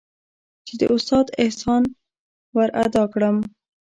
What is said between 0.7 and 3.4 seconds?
د استاد احسان ورادا كړم.